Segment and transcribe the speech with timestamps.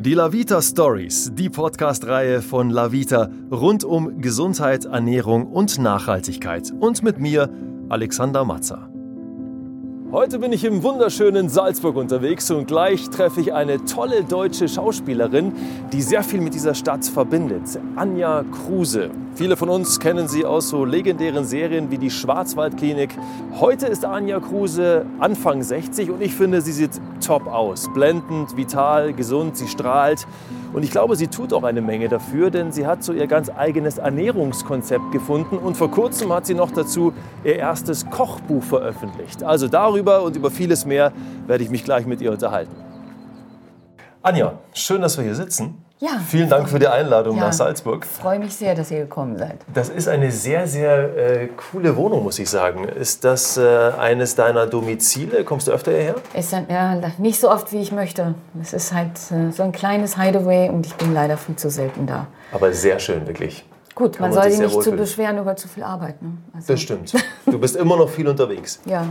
[0.00, 6.72] Die Lavita Stories, die Podcast-Reihe von Lavita rund um Gesundheit, Ernährung und Nachhaltigkeit.
[6.80, 7.50] Und mit mir,
[7.90, 8.88] Alexander Matzer.
[10.10, 15.52] Heute bin ich im wunderschönen Salzburg unterwegs und gleich treffe ich eine tolle deutsche Schauspielerin,
[15.92, 17.78] die sehr viel mit dieser Stadt verbindet.
[17.94, 19.10] Anja Kruse.
[19.34, 23.10] Viele von uns kennen sie aus so legendären Serien wie die Schwarzwaldklinik.
[23.60, 27.92] Heute ist Anja Kruse Anfang 60 und ich finde, sie sieht top aus.
[27.92, 30.26] Blendend, vital, gesund, sie strahlt.
[30.72, 33.50] Und ich glaube, sie tut auch eine Menge dafür, denn sie hat so ihr ganz
[33.50, 37.12] eigenes Ernährungskonzept gefunden und vor kurzem hat sie noch dazu
[37.44, 39.42] ihr erstes Kochbuch veröffentlicht.
[39.42, 41.12] Also darüber und über vieles mehr
[41.46, 42.74] werde ich mich gleich mit ihr unterhalten.
[44.22, 45.84] Anja, schön, dass wir hier sitzen.
[46.00, 46.18] Ja.
[46.26, 47.44] Vielen Dank für die Einladung Ja.
[47.44, 48.06] nach Salzburg.
[48.10, 49.58] Ich freue mich sehr, dass ihr gekommen seid.
[49.72, 52.88] Das ist eine sehr, sehr äh, coole Wohnung, muss ich sagen.
[52.88, 55.44] Ist das äh, eines deiner Domizile?
[55.44, 56.14] Kommst du öfter hierher?
[56.32, 58.34] Ist dann, ja, nicht so oft, wie ich möchte.
[58.62, 62.06] Es ist halt äh, so ein kleines Hideaway und ich bin leider viel zu selten
[62.06, 62.28] da.
[62.50, 63.66] Aber sehr schön, wirklich.
[63.94, 66.22] Gut, man man soll sich nicht zu beschweren über zu viel Arbeit.
[66.22, 66.30] Ne?
[66.54, 67.12] Also, Das stimmt.
[67.44, 68.80] Du bist immer noch viel unterwegs.
[68.86, 69.06] Ja, ja.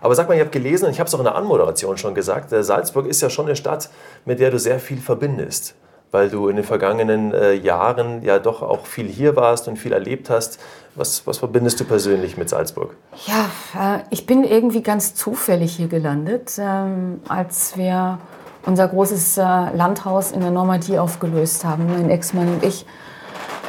[0.00, 2.14] Aber sag mal, ich habe gelesen und ich habe es auch in der Anmoderation schon
[2.14, 3.90] gesagt, äh, Salzburg ist ja schon eine Stadt,
[4.24, 5.74] mit der du sehr viel verbindest.
[6.10, 9.92] Weil du in den vergangenen äh, Jahren ja doch auch viel hier warst und viel
[9.92, 10.58] erlebt hast.
[10.96, 12.96] Was, was verbindest du persönlich mit Salzburg?
[13.26, 18.18] Ja, äh, ich bin irgendwie ganz zufällig hier gelandet, ähm, als wir
[18.66, 22.86] unser großes äh, Landhaus in der Normandie aufgelöst haben, mein Ex-Mann und ich.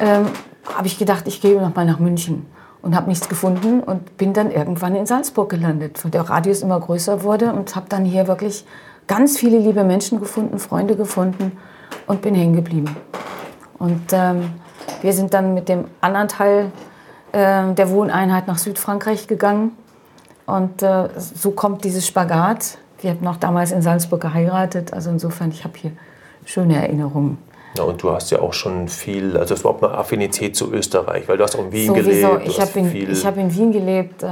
[0.02, 0.26] Ähm,
[0.76, 2.46] habe ich gedacht, ich gehe noch mal nach München
[2.82, 6.80] und habe nichts gefunden und bin dann irgendwann in Salzburg gelandet, wo der Radius immer
[6.80, 8.66] größer wurde und habe dann hier wirklich
[9.08, 11.58] ganz viele liebe Menschen gefunden, Freunde gefunden
[12.12, 12.94] und bin hängen geblieben.
[13.80, 14.52] Und ähm,
[15.02, 16.72] wir sind dann mit dem anderen Teil
[17.32, 19.72] äh, der Wohneinheit nach Südfrankreich gegangen.
[20.46, 22.78] Und äh, so kommt dieses Spagat.
[23.00, 24.92] Wir haben noch damals in Salzburg geheiratet.
[24.92, 25.92] Also insofern, ich habe hier
[26.44, 27.38] schöne Erinnerungen.
[27.78, 30.74] Ja, und du hast ja auch schon viel, also es war auch eine Affinität zu
[30.74, 32.48] Österreich, weil du hast auch in Wien Sowieso, gelebt.
[32.48, 34.28] ich habe in, ich hab in Wien gelebt, äh,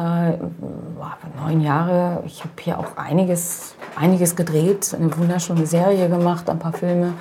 [1.42, 2.22] neun Jahre.
[2.26, 7.14] Ich habe hier auch einiges, einiges gedreht, eine wunderschöne Serie gemacht, ein paar Filme.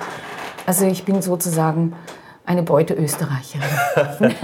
[0.69, 1.95] Also ich bin sozusagen
[2.45, 3.65] eine Beute Österreicherin.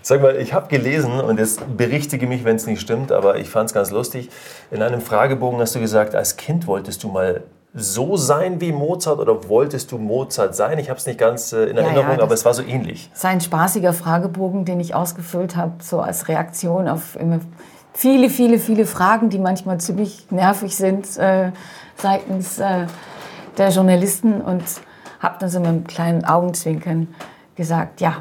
[0.00, 3.50] Sag mal, ich habe gelesen, und jetzt berichtige mich, wenn es nicht stimmt, aber ich
[3.50, 4.30] fand es ganz lustig.
[4.70, 7.42] In einem Fragebogen hast du gesagt, als Kind wolltest du mal
[7.74, 10.78] so sein wie Mozart oder wolltest du Mozart sein?
[10.78, 12.62] Ich habe es nicht ganz äh, in Ja, Erinnerung, ja, aber das- es war so
[12.62, 13.10] ähnlich.
[13.12, 17.40] Es ist ein spaßiger Fragebogen, den ich ausgefüllt habe, so als Reaktion auf immer
[17.92, 21.52] viele, viele, viele Fragen, die manchmal ziemlich nervig sind äh,
[21.98, 22.86] seitens äh,
[23.58, 24.62] der Journalisten und
[25.24, 27.08] habe dann so mit einem kleinen Augenzwinkern
[27.56, 28.18] gesagt, ja,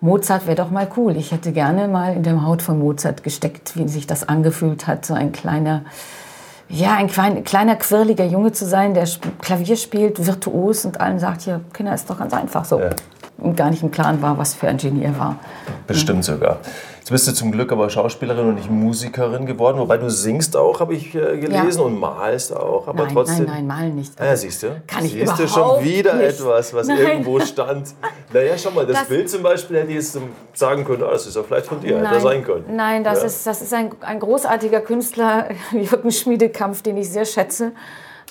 [0.00, 1.16] Mozart wäre doch mal cool.
[1.16, 5.06] Ich hätte gerne mal in der Haut von Mozart gesteckt, wie sich das angefühlt hat,
[5.06, 5.82] so ein kleiner,
[6.68, 9.08] ja, ein klein, kleiner, quirliger Junge zu sein, der
[9.40, 12.78] Klavier spielt, virtuos und allen sagt, ja, Kinder, ist doch ganz einfach so.
[12.78, 12.90] Ja.
[13.38, 15.38] Und gar nicht im Klaren war, was für ein Genie er war.
[15.86, 16.58] Bestimmt sogar.
[17.04, 20.80] Jetzt bist du zum Glück aber Schauspielerin und nicht Musikerin geworden, wobei du singst auch,
[20.80, 21.84] habe ich äh, gelesen, Ja.
[21.84, 23.44] und malst auch, aber nein, trotzdem.
[23.44, 24.18] nein, nein, malen nicht.
[24.18, 24.80] Ah, ja, siehst du?
[24.86, 26.40] Kann ich siehst du schon wieder nicht.
[26.40, 26.96] etwas, was Nein.
[26.96, 27.88] irgendwo stand.
[28.32, 30.18] Naja, schau mal, das, Das- Bild zum Beispiel hätte ich jetzt
[30.54, 32.64] sagen können, ah, das ist ja vielleicht von dir, hätte sein können.
[32.74, 33.26] Nein, das Ja.
[33.26, 37.72] ist, das ist ein, ein großartiger Künstler, Jürgen Schmiedekampf, den ich sehr schätze.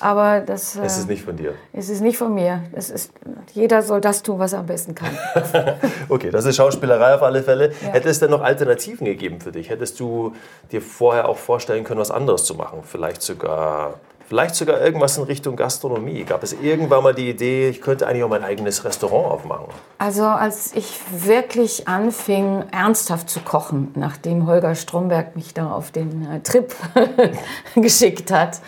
[0.04, 1.54] Aber das, Es äh, ist nicht von dir.
[1.72, 2.64] es ist nicht von mir.
[2.74, 3.14] Es ist,
[3.54, 5.18] jeder soll das tun, was er am besten kann.
[6.10, 7.72] Okay, das ist Schauspielerei auf alle Fälle.
[7.82, 9.70] Hätte es denn noch Alternativen gegeben für dich?
[9.70, 10.34] Hättest du
[10.74, 12.80] dir vorher auch vorstellen können, was anderes zu machen?
[12.84, 13.94] Vielleicht sogar,
[14.28, 16.26] vielleicht sogar irgendwas in Richtung Gastronomie?
[16.26, 19.68] Gab es irgendwann mal die Idee, ich könnte eigentlich auch mein eigenes Restaurant aufmachen?
[20.00, 26.30] Also als ich wirklich anfing, ernsthaft zu kochen, nachdem Holger Stromberg mich da auf den
[26.30, 26.76] äh, Trip
[27.76, 28.60] geschickt hat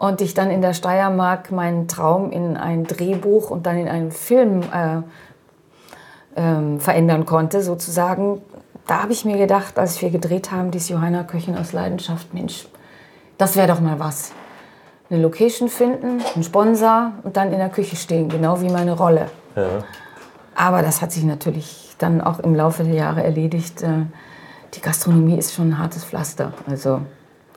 [0.00, 4.12] und ich dann in der Steiermark meinen Traum in ein Drehbuch und dann in einen
[4.12, 5.02] Film äh,
[6.36, 8.40] ähm, verändern konnte, sozusagen,
[8.86, 12.66] da habe ich mir gedacht, als wir gedreht haben, dies Johanna Köchin aus Leidenschaft, Mensch,
[13.36, 14.32] das wäre doch mal was.
[15.10, 19.26] Eine Location finden, einen Sponsor und dann in der Küche stehen, genau wie meine Rolle.
[20.54, 23.82] Aber das hat sich natürlich dann auch im Laufe der Jahre erledigt.
[23.82, 24.06] Äh,
[24.74, 26.54] Die Gastronomie ist schon ein hartes Pflaster.
[26.66, 27.02] Also,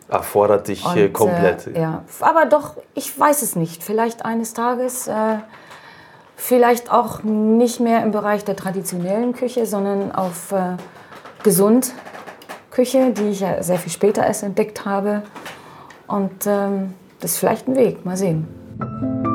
[0.09, 1.67] Erfordert dich äh, und, komplett.
[1.67, 2.03] Äh, ja.
[2.19, 3.83] Aber doch, ich weiß es nicht.
[3.83, 5.37] Vielleicht eines Tages, äh,
[6.35, 10.77] vielleicht auch nicht mehr im Bereich der traditionellen Küche, sondern auf äh,
[11.43, 11.93] gesund
[12.71, 15.23] Küche, die ich ja sehr viel später erst entdeckt habe.
[16.07, 18.03] Und ähm, das ist vielleicht ein Weg.
[18.05, 19.32] Mal sehen.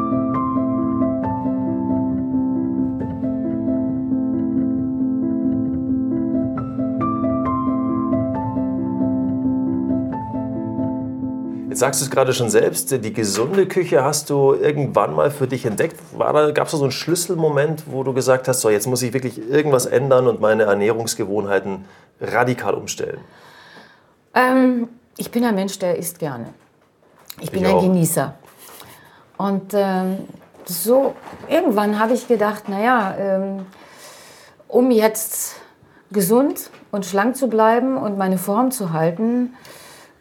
[11.78, 15.46] Jetzt sagst du es gerade schon selbst, die gesunde Küche hast du irgendwann mal für
[15.46, 15.96] dich entdeckt.
[16.18, 19.38] Gab es da so einen Schlüsselmoment, wo du gesagt hast, so jetzt muss ich wirklich
[19.48, 21.84] irgendwas ändern und meine Ernährungsgewohnheiten
[22.20, 23.20] radikal umstellen?
[24.34, 26.46] Ähm, ich bin ein Mensch, der isst gerne.
[27.40, 28.34] Ich bin ich ein Genießer.
[29.36, 30.16] Und ähm,
[30.64, 31.14] so
[31.48, 33.66] irgendwann habe ich gedacht, naja, ähm,
[34.66, 35.60] um jetzt
[36.10, 39.54] gesund und schlank zu bleiben und meine Form zu halten,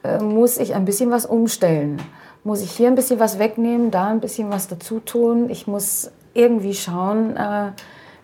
[0.08, 2.02] äh, muss ich ein bisschen was umstellen.
[2.44, 5.50] Muss ich hier ein bisschen was wegnehmen, da ein bisschen was dazu tun.
[5.50, 7.72] Ich muss irgendwie schauen, äh,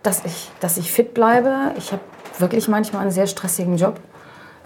[0.01, 1.71] dass, ich, dass ich fit bleibe.
[1.77, 2.01] Ich habe
[2.39, 3.99] wirklich manchmal einen sehr stressigen Job,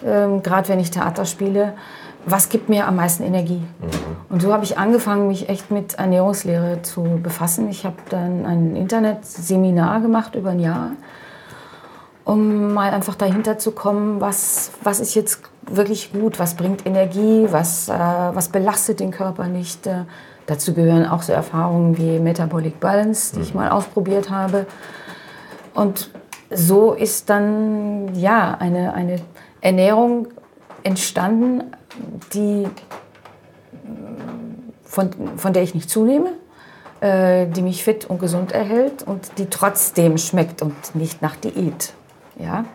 [0.06, 1.74] ähm, gerade wenn ich Theater spiele.
[2.26, 3.62] Was gibt mir am meisten Energie?
[3.62, 3.90] Mhm.
[4.30, 7.70] Und so habe ich angefangen, mich echt mit Ernährungslehre zu befassen.
[7.70, 10.92] Ich habe dann ein Internetseminar gemacht über ein Jahr
[12.28, 17.48] um mal einfach dahinter zu kommen, was, was ist jetzt wirklich gut, was bringt Energie,
[17.50, 19.88] was, äh, was belastet den Körper nicht.
[19.88, 20.04] Äh,
[20.46, 23.62] dazu gehören auch so Erfahrungen wie Metabolic Balance, die ich mhm.
[23.62, 24.66] mal ausprobiert habe.
[25.74, 26.10] Und
[26.50, 29.20] so ist dann ja eine, eine
[29.62, 30.30] Ernährung
[30.84, 31.64] entstanden,
[32.34, 32.68] die,
[34.84, 36.34] von, von der ich nicht zunehme,
[37.02, 41.94] äh, die mich fit und gesund erhält und die trotzdem schmeckt und nicht nach Diät.
[42.40, 42.66] Ja.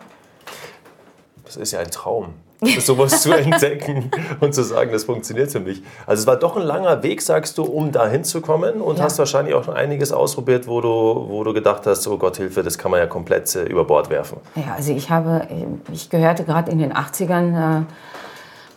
[1.45, 2.33] Das ist ja ein Traum,
[2.79, 5.81] sowas zu entdecken und zu sagen, das funktioniert für mich.
[6.05, 9.05] Also es war doch ein langer Weg, sagst du, um da hinzukommen und ja.
[9.05, 12.63] hast wahrscheinlich auch schon einiges ausprobiert, wo du, wo du gedacht hast, oh Gott, Hilfe,
[12.63, 14.37] das kann man ja komplett äh, über Bord werfen.
[14.55, 15.47] Ja, also ich habe,
[15.91, 17.85] ich gehörte gerade in den 80ern, äh,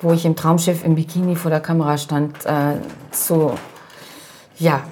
[0.00, 2.74] wo ich im Traumschiff im Bikini vor der Kamera stand, äh,
[3.10, 3.52] zu,
[4.58, 4.82] ja,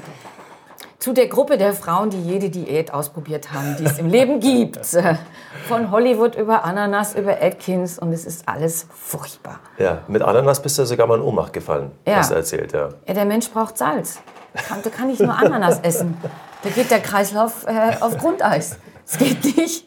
[1.04, 4.80] zu der Gruppe der Frauen, die jede Diät ausprobiert haben, die es im Leben gibt.
[5.68, 9.60] Von Hollywood über Ananas, über Atkins und es ist alles furchtbar.
[9.76, 12.16] Ja, mit Ananas bist du sogar mal in Ohnmacht gefallen, ja.
[12.16, 12.72] hast du erzählt.
[12.72, 12.88] Ja.
[13.06, 14.18] ja, der Mensch braucht Salz.
[14.54, 16.16] Da kann ich nur Ananas essen.
[16.62, 18.78] Da geht der Kreislauf äh, auf Grundeis.
[19.06, 19.86] Es geht nicht.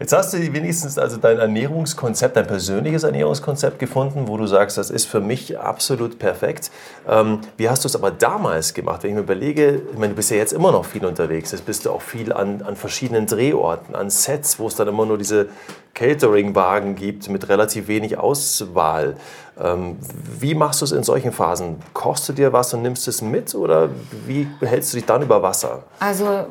[0.00, 4.90] Jetzt hast du wenigstens also dein Ernährungskonzept, dein persönliches Ernährungskonzept gefunden, wo du sagst, das
[4.90, 6.70] ist für mich absolut perfekt.
[7.08, 9.02] Ähm, wie hast du es aber damals gemacht?
[9.02, 11.66] Wenn ich mir überlege, ich meine, du bist ja jetzt immer noch viel unterwegs, jetzt
[11.66, 15.18] bist du auch viel an, an verschiedenen Drehorten, an Sets, wo es dann immer nur
[15.18, 15.48] diese
[15.94, 19.16] Catering-Wagen gibt mit relativ wenig Auswahl.
[19.60, 19.96] Ähm,
[20.38, 21.76] wie machst du es in solchen Phasen?
[21.92, 23.88] Kochst du dir was und nimmst es mit oder
[24.26, 25.82] wie behältst du dich dann über Wasser?
[25.98, 26.46] Also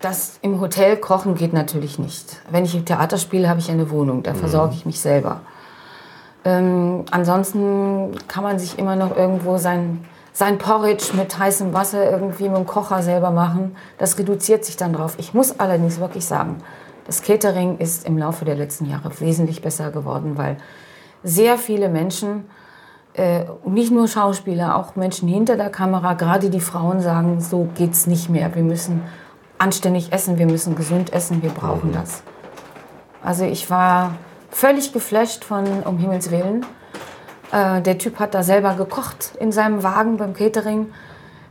[0.00, 2.40] das im Hotel kochen geht natürlich nicht.
[2.50, 4.36] Wenn ich im Theater spiele, habe ich eine Wohnung, da mhm.
[4.36, 5.40] versorge ich mich selber.
[6.44, 12.48] Ähm, ansonsten kann man sich immer noch irgendwo sein, sein Porridge mit heißem Wasser irgendwie
[12.48, 13.76] mit dem Kocher selber machen.
[13.98, 15.14] Das reduziert sich dann drauf.
[15.18, 16.58] Ich muss allerdings wirklich sagen,
[17.06, 20.56] das Catering ist im Laufe der letzten Jahre wesentlich besser geworden, weil
[21.22, 22.44] sehr viele Menschen,
[23.14, 28.06] äh, nicht nur Schauspieler, auch Menschen hinter der Kamera, gerade die Frauen sagen, so geht's
[28.06, 28.54] nicht mehr.
[28.54, 29.02] Wir müssen
[29.58, 31.94] anständig essen, wir müssen gesund essen, wir brauchen mhm.
[31.94, 32.22] das.
[33.22, 34.14] Also ich war
[34.50, 36.66] völlig geflasht von Um Himmels Willen.
[37.52, 40.86] Äh, der Typ hat da selber gekocht in seinem Wagen beim Catering.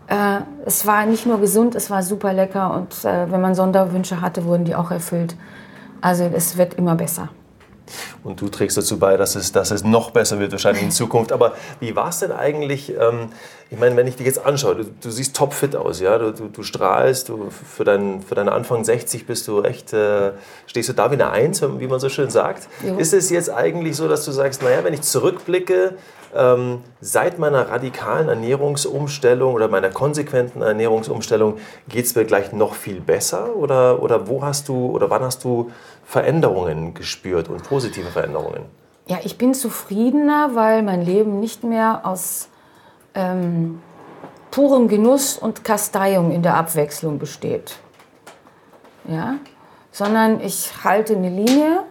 [0.08, 4.20] Äh, es war nicht nur gesund, es war super lecker und äh, wenn man Sonderwünsche
[4.20, 5.36] hatte, wurden die auch erfüllt.
[6.02, 7.30] Also es wird immer besser.
[8.24, 11.32] Und du trägst dazu bei, dass es, dass es noch besser wird wahrscheinlich in Zukunft.
[11.32, 12.94] Aber wie war es denn eigentlich?
[12.98, 13.30] Ähm,
[13.70, 16.50] ich meine, wenn ich dich jetzt anschaue, du, du siehst topfit aus, ja, du, du,
[16.50, 20.32] du strahlst, du, für, dein, für deine Anfang 60 bist du echt, äh,
[20.68, 22.68] stehst du da wie eine Eins, wie man so schön sagt.
[22.86, 22.98] Jo.
[22.98, 25.96] Ist es jetzt eigentlich so, dass du sagst, naja, wenn ich zurückblicke,
[26.36, 31.58] ähm, seit meiner radikalen Ernährungsumstellung oder meiner konsequenten Ernährungsumstellung
[31.88, 33.56] geht es mir gleich noch viel besser?
[33.56, 35.72] Oder, oder wo hast du oder wann hast du
[36.12, 38.66] Veränderungen gespürt und positive Veränderungen?
[39.08, 42.50] Ja, ich bin zufriedener, weil mein Leben nicht mehr aus
[43.14, 43.82] ähm,
[44.52, 47.78] purem Genuss und Kasteiung in der Abwechslung besteht.
[49.08, 49.36] Ja?
[49.94, 51.84] Sondern ich halte eine Linie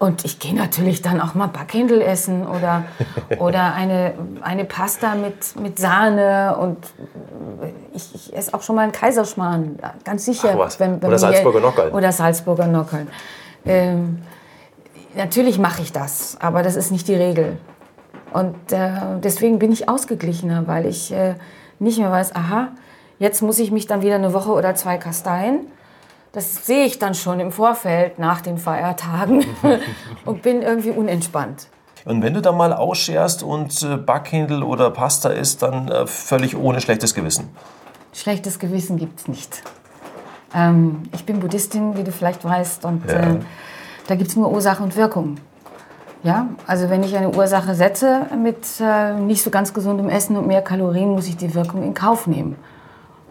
[0.00, 2.84] und ich gehe natürlich dann auch mal Backhändel essen oder,
[3.38, 6.78] oder eine, eine Pasta mit, mit Sahne und
[7.92, 10.58] ich, ich esse auch schon mal einen Kaiserschmarrn, ganz sicher.
[10.78, 11.92] Wenn, wenn oder Salzburger Nockeln.
[11.92, 13.08] Oder Salzburger Nockeln.
[13.66, 14.22] Ähm,
[15.14, 17.58] natürlich mache ich das, aber das ist nicht die Regel.
[18.32, 18.90] Und äh,
[19.22, 21.34] deswegen bin ich ausgeglichener, weil ich äh,
[21.78, 22.68] nicht mehr weiß, aha,
[23.18, 25.66] jetzt muss ich mich dann wieder eine Woche oder zwei kasteien
[26.32, 29.44] das sehe ich dann schon im Vorfeld nach den Feiertagen
[30.24, 31.68] und bin irgendwie unentspannt.
[32.04, 36.56] Und wenn du dann mal ausscherst und äh, Backhändel oder Pasta isst, dann äh, völlig
[36.56, 37.50] ohne schlechtes Gewissen?
[38.12, 39.62] Schlechtes Gewissen gibt es nicht.
[40.54, 43.34] Ähm, ich bin Buddhistin, wie du vielleicht weißt, und ja.
[43.34, 43.38] äh,
[44.06, 45.36] da gibt es nur Ursache und Wirkung.
[46.22, 50.46] Ja, also wenn ich eine Ursache setze mit äh, nicht so ganz gesundem Essen und
[50.46, 52.56] mehr Kalorien, muss ich die Wirkung in Kauf nehmen.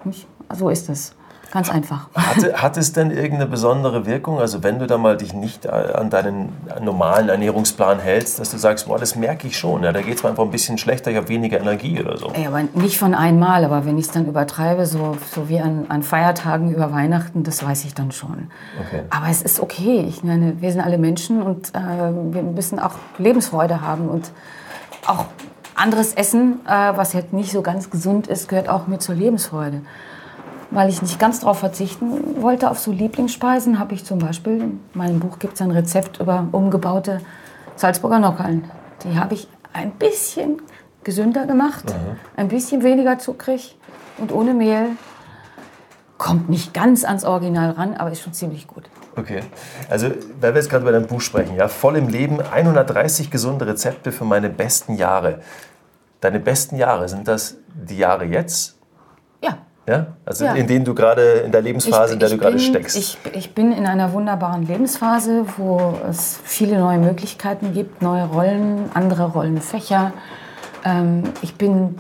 [0.04, 0.28] Nicht?
[0.56, 1.16] So ist es.
[1.52, 2.08] Ganz einfach.
[2.14, 4.40] Hat, hat es denn irgendeine besondere Wirkung?
[4.40, 8.58] Also wenn du da mal dich nicht äh, an deinen normalen Ernährungsplan hältst, dass du
[8.58, 11.10] sagst, boah, das merke ich schon, ja, da geht es mir einfach ein bisschen schlechter,
[11.10, 12.32] ich habe weniger Energie oder so.
[12.40, 15.86] Ja, aber nicht von einmal, aber wenn ich es dann übertreibe, so, so wie an,
[15.90, 18.52] an Feiertagen über Weihnachten, das weiß ich dann schon.
[18.86, 19.04] Okay.
[19.10, 20.06] Aber es ist okay.
[20.08, 24.32] Ich meine, wir sind alle Menschen und äh, wir müssen auch Lebensfreude haben und
[25.08, 25.26] auch
[25.74, 29.82] anderes Essen, äh, was jetzt nicht so ganz gesund ist, gehört auch mit zur Lebensfreude
[30.72, 34.80] weil ich nicht ganz darauf verzichten wollte, auf so Lieblingsspeisen, habe ich zum Beispiel, in
[34.94, 37.22] meinem Buch gibt es ein Rezept über umgebaute
[37.76, 38.70] Salzburger Nockerln.
[39.04, 40.62] Die habe ich ein bisschen
[41.04, 42.18] gesünder gemacht, mhm.
[42.36, 43.78] ein bisschen weniger zuckrig
[44.18, 44.88] und ohne Mehl.
[46.18, 48.90] Kommt nicht ganz ans Original ran, aber ist schon ziemlich gut.
[49.16, 49.42] Okay,
[49.90, 50.08] also
[50.40, 54.12] weil wir jetzt gerade über dein Buch sprechen, ja, voll im Leben, 130 gesunde Rezepte
[54.12, 55.40] für meine besten Jahre.
[56.20, 58.80] Deine besten Jahre, sind das die Jahre jetzt
[59.42, 59.58] ja?
[60.26, 60.54] Also ja.
[60.54, 62.98] in denen du gerade in der Lebensphase, ich, in der du bin, gerade steckst.
[62.98, 68.90] Ich, ich bin in einer wunderbaren Lebensphase, wo es viele neue Möglichkeiten gibt, neue Rollen,
[68.94, 70.14] andere Rollenfächer.
[70.86, 71.96] Ähm, ich bin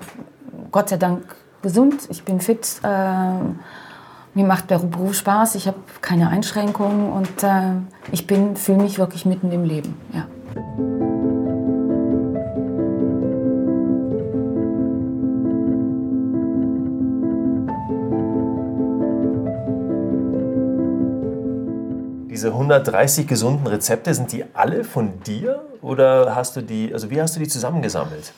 [0.71, 1.23] Gott sei Dank
[1.61, 2.79] gesund, ich bin fit.
[2.83, 2.87] Äh,
[4.35, 7.73] mir macht der Beruf Spaß, ich habe keine Einschränkungen und äh,
[8.11, 9.95] ich fühle mich wirklich mitten im Leben.
[10.13, 11.18] Ja.
[22.39, 27.21] Diese 130 gesunden Rezepte, sind die alle von dir oder hast du die, also wie
[27.21, 28.31] hast du die zusammengesammelt?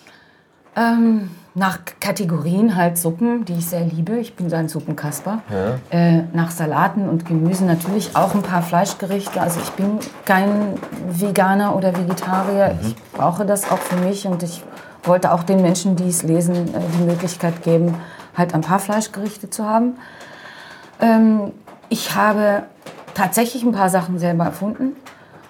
[0.75, 4.17] Ähm, nach Kategorien halt Suppen, die ich sehr liebe.
[4.17, 5.43] Ich bin so ein Suppenkasper.
[5.51, 5.77] Ja.
[5.95, 9.39] Äh, nach Salaten und Gemüse natürlich auch ein paar Fleischgerichte.
[9.39, 12.73] Also ich bin kein Veganer oder Vegetarier.
[12.81, 12.87] Mhm.
[12.87, 14.63] Ich brauche das auch für mich und ich
[15.03, 17.93] wollte auch den Menschen, die es lesen, äh, die Möglichkeit geben,
[18.35, 19.97] halt ein paar Fleischgerichte zu haben.
[20.99, 21.51] Ähm,
[21.89, 22.63] ich habe
[23.13, 24.95] tatsächlich ein paar Sachen selber erfunden,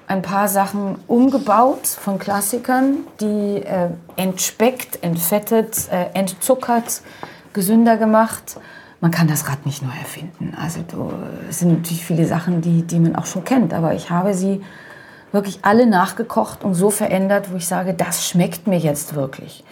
[0.07, 7.01] ein paar Sachen umgebaut von Klassikern, die äh, entspeckt, entfettet, äh, entzuckert,
[7.53, 8.57] gesünder gemacht.
[8.99, 10.55] Man kann das Rad nicht neu erfinden.
[10.61, 11.11] Also du,
[11.49, 14.61] es sind natürlich viele Sachen, die, die man auch schon kennt, aber ich habe sie
[15.31, 19.63] wirklich alle nachgekocht und so verändert, wo ich sage, das schmeckt mir jetzt wirklich.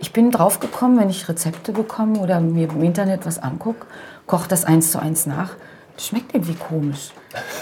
[0.00, 3.86] Ich bin drauf gekommen, wenn ich Rezepte bekomme oder mir im Internet was angucke,
[4.26, 5.50] koche das eins zu eins nach.
[5.96, 7.10] Das schmeckt irgendwie komisch.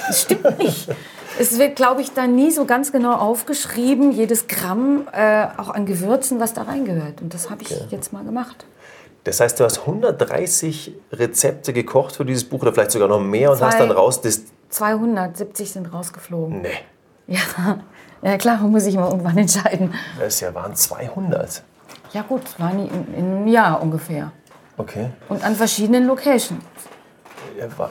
[0.07, 0.89] Das stimmt nicht.
[1.39, 5.87] Es wird, glaube ich, da nie so ganz genau aufgeschrieben, jedes Gramm äh, auch an
[5.87, 7.23] Gewürzen, was da reingehört.
[7.23, 7.87] Und das habe ich okay.
[7.91, 8.67] jetzt mal gemacht.
[9.25, 13.51] Das heißt, du hast 130 Rezepte gekocht für dieses Buch oder vielleicht sogar noch mehr
[13.51, 14.21] und Zwei, hast dann raus...
[14.69, 16.63] 270 sind rausgeflogen.
[16.63, 16.71] Nee.
[17.27, 17.41] Ja,
[18.23, 19.95] ja klar, muss ich mal irgendwann entscheiden.
[20.19, 21.63] Das ja, waren 200.
[22.13, 24.33] Ja gut, waren in, in einem Jahr ungefähr.
[24.77, 25.11] Okay.
[25.29, 26.63] Und an verschiedenen Locations.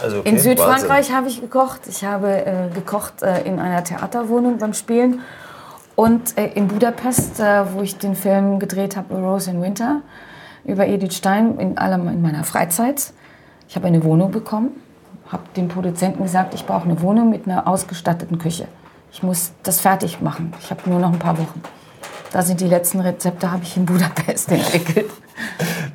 [0.01, 1.81] Also okay, in Südfrankreich habe ich gekocht.
[1.87, 5.21] Ich habe äh, gekocht äh, in einer Theaterwohnung beim Spielen.
[5.95, 10.01] Und äh, in Budapest, äh, wo ich den Film gedreht habe, Rose in Winter,
[10.63, 13.13] über Edith Stein, in, allem in meiner Freizeit.
[13.67, 14.71] Ich habe eine Wohnung bekommen,
[15.29, 18.67] habe dem Produzenten gesagt, ich brauche eine Wohnung mit einer ausgestatteten Küche.
[19.11, 20.53] Ich muss das fertig machen.
[20.61, 21.61] Ich habe nur noch ein paar Wochen.
[22.31, 25.09] Da sind die letzten Rezepte, habe ich in Budapest entwickelt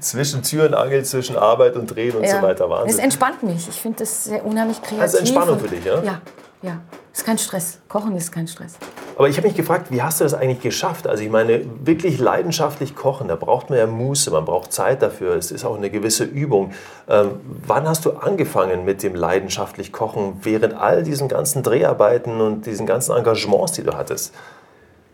[0.08, 2.36] zwischen Tür und Angel, zwischen Arbeit und Drehen und ja.
[2.36, 2.70] so weiter.
[2.70, 2.90] Wahnsinn.
[2.90, 3.68] Es entspannt mich.
[3.68, 5.00] Ich finde das sehr unheimlich kreativ.
[5.00, 6.02] Also Entspannung für dich, ja?
[6.02, 6.20] Ja,
[6.62, 6.80] ja.
[7.12, 7.78] Ist kein Stress.
[7.88, 8.74] Kochen ist kein Stress.
[9.16, 11.06] Aber ich habe mich gefragt, wie hast du das eigentlich geschafft?
[11.06, 15.34] Also ich meine, wirklich leidenschaftlich kochen, da braucht man ja Muße, man braucht Zeit dafür,
[15.34, 16.72] es ist auch eine gewisse Übung.
[17.08, 22.66] Ähm, wann hast du angefangen mit dem leidenschaftlich Kochen, während all diesen ganzen Dreharbeiten und
[22.66, 24.34] diesen ganzen Engagements, die du hattest?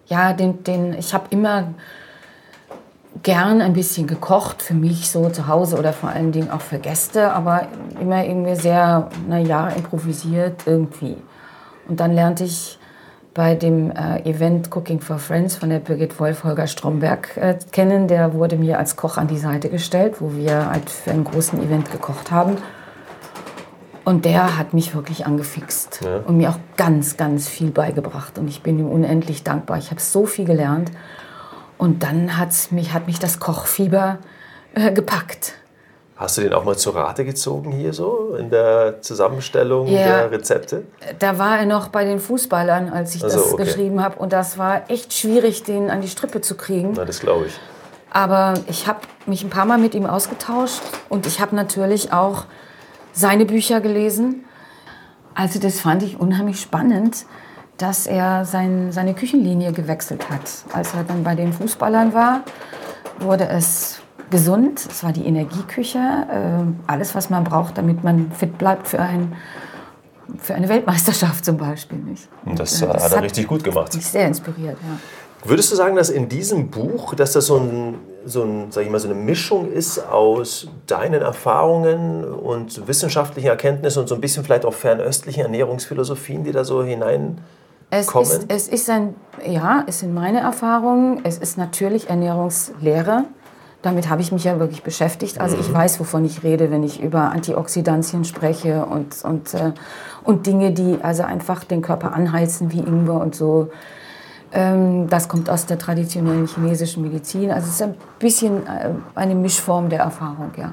[0.06, 1.72] Ja, den, den, ich habe immer
[3.22, 6.78] gern ein bisschen gekocht, für mich so zu Hause oder vor allen Dingen auch für
[6.78, 7.68] Gäste, aber
[8.00, 11.16] immer irgendwie sehr, naja, improvisiert irgendwie.
[11.88, 12.78] Und dann lernte ich
[13.34, 18.08] bei dem äh, Event Cooking for Friends von der Birgit Wolf Holger Stromberg äh, kennen.
[18.08, 21.62] Der wurde mir als Koch an die Seite gestellt, wo wir halt für einen großen
[21.62, 22.56] Event gekocht haben.
[24.04, 26.18] Und der hat mich wirklich angefixt ja.
[26.26, 28.36] und mir auch ganz, ganz viel beigebracht.
[28.36, 29.78] Und ich bin ihm unendlich dankbar.
[29.78, 30.90] Ich habe so viel gelernt.
[31.82, 34.18] Und dann hat's mich, hat mich das Kochfieber
[34.72, 35.54] äh, gepackt.
[36.14, 40.30] Hast du den auch mal zur Rate gezogen hier so in der Zusammenstellung ja, der
[40.30, 40.84] Rezepte?
[41.18, 43.64] Da war er noch bei den Fußballern, als ich also, das okay.
[43.64, 44.16] geschrieben habe.
[44.20, 46.92] Und das war echt schwierig, den an die Strippe zu kriegen.
[46.94, 47.58] Na, das glaube ich.
[48.10, 52.44] Aber ich habe mich ein paar Mal mit ihm ausgetauscht und ich habe natürlich auch
[53.12, 54.44] seine Bücher gelesen.
[55.34, 57.26] Also das fand ich unheimlich spannend
[57.82, 60.42] dass er sein, seine Küchenlinie gewechselt hat.
[60.72, 62.42] Als er dann bei den Fußballern war,
[63.18, 64.86] wurde es gesund.
[64.88, 69.34] Es war die Energieküche, äh, alles, was man braucht, damit man fit bleibt für, ein,
[70.38, 71.98] für eine Weltmeisterschaft zum Beispiel.
[71.98, 72.28] Nicht?
[72.44, 73.92] Und das, Und, äh, das hat er richtig gut gemacht.
[73.94, 74.98] Mich sehr inspiriert, ja.
[75.44, 78.90] Würdest du sagen, dass in diesem Buch, dass das so, ein, so, ein, sag ich
[78.90, 84.44] mal, so eine Mischung ist aus deinen Erfahrungen und wissenschaftlichen Erkenntnissen und so ein bisschen
[84.44, 87.40] vielleicht auch fernöstlichen Ernährungsphilosophien, die da so hinein
[87.94, 89.14] es ist, es ist ein,
[89.46, 91.20] ja, es sind meine Erfahrungen.
[91.24, 93.24] Es ist natürlich Ernährungslehre.
[93.82, 95.38] Damit habe ich mich ja wirklich beschäftigt.
[95.38, 95.74] Also ich mhm.
[95.74, 99.72] weiß, wovon ich rede, wenn ich über Antioxidantien spreche und, und, äh,
[100.24, 103.68] und Dinge, die also einfach den Körper anheizen, wie Ingwer und so.
[104.54, 107.50] Ähm, das kommt aus der traditionellen chinesischen Medizin.
[107.50, 110.72] Also es ist ein bisschen äh, eine Mischform der Erfahrung, ja.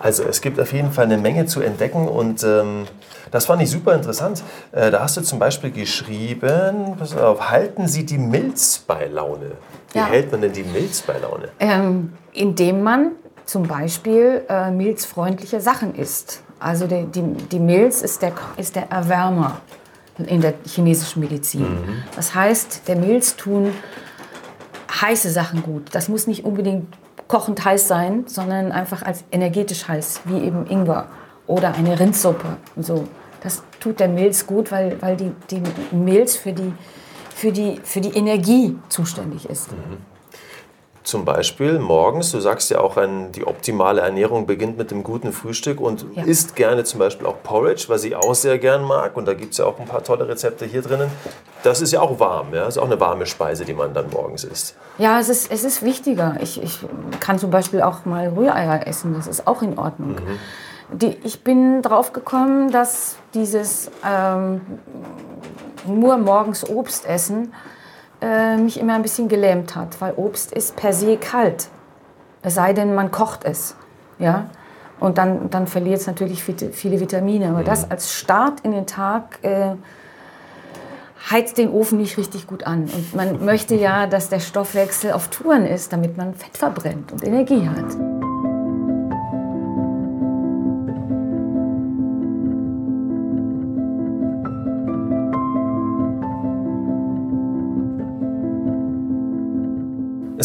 [0.00, 2.84] Also es gibt auf jeden Fall eine Menge zu entdecken und ähm,
[3.30, 4.42] das fand ich super interessant.
[4.72, 9.52] Äh, da hast du zum Beispiel geschrieben, pass auf, halten Sie die Milz bei Laune.
[9.92, 10.06] Wie ja.
[10.06, 11.48] hält man denn die Milz bei Laune?
[11.60, 13.12] Ähm, indem man
[13.44, 16.42] zum Beispiel äh, milzfreundliche Sachen isst.
[16.58, 19.60] Also die, die, die Milz ist der, ist der Erwärmer
[20.18, 21.62] in der chinesischen Medizin.
[21.62, 22.02] Mhm.
[22.16, 23.72] Das heißt, der Milz tun
[25.00, 25.88] heiße Sachen gut.
[25.92, 26.86] Das muss nicht unbedingt
[27.28, 31.08] kochend heiß sein, sondern einfach als energetisch heiß, wie eben Ingwer
[31.46, 32.56] oder eine Rindsuppe.
[32.76, 33.04] So.
[33.42, 35.62] Das tut der Milz gut, weil, weil die, die
[35.94, 36.72] Milz für die,
[37.34, 39.70] für, die, für die Energie zuständig ist.
[39.70, 39.98] Mhm.
[41.02, 45.34] Zum Beispiel morgens, du sagst ja auch, ein, die optimale Ernährung beginnt mit dem guten
[45.34, 46.24] Frühstück und ja.
[46.24, 49.14] isst gerne zum Beispiel auch Porridge, was ich auch sehr gern mag.
[49.14, 51.10] Und da gibt es ja auch ein paar tolle Rezepte hier drinnen.
[51.62, 52.64] Das ist ja auch warm, ja?
[52.64, 54.76] Das ist auch eine warme Speise, die man dann morgens isst.
[54.96, 56.38] Ja, es ist, es ist wichtiger.
[56.40, 56.78] Ich, ich
[57.20, 60.12] kann zum Beispiel auch mal Rühreier essen, das ist auch in Ordnung.
[60.12, 60.38] Mhm.
[60.92, 64.60] Die, ich bin drauf gekommen, dass dieses ähm,
[65.86, 67.52] nur morgens Obst essen
[68.20, 71.68] äh, mich immer ein bisschen gelähmt hat, weil Obst ist per se kalt.
[72.42, 73.74] Es sei denn, man kocht es.
[74.18, 74.46] Ja?
[75.00, 77.48] Und dann, dann verliert es natürlich viele Vitamine.
[77.48, 77.92] Aber das mhm.
[77.92, 79.74] als Start in den Tag äh,
[81.30, 82.82] heizt den Ofen nicht richtig gut an.
[82.84, 87.24] Und man möchte ja, dass der Stoffwechsel auf Touren ist, damit man Fett verbrennt und
[87.24, 88.23] Energie hat.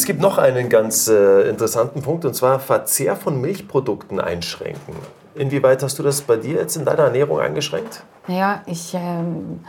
[0.09, 4.95] Gibt noch einen ganz äh, interessanten Punkt und zwar Verzehr von Milchprodukten einschränken.
[5.35, 8.01] Inwieweit hast du das bei dir jetzt in deiner Ernährung eingeschränkt?
[8.27, 9.59] Ja, ich, ähm,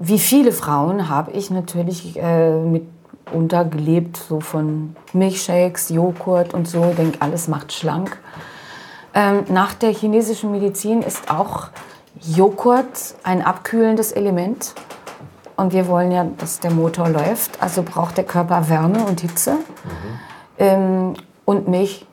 [0.00, 2.88] wie viele Frauen habe ich natürlich äh, mit
[3.32, 6.92] untergelebt, so von Milchshakes, Joghurt und so.
[6.98, 8.18] Denke, alles macht schlank.
[9.14, 11.68] Ähm, nach der chinesischen Medizin ist auch
[12.20, 14.74] Joghurt ein abkühlendes Element.
[15.56, 17.62] Und wir wollen ja, dass der Motor läuft.
[17.62, 19.54] Also braucht der Körper Wärme und Hitze.
[19.54, 20.18] Mhm.
[20.58, 22.06] Ähm, und Milch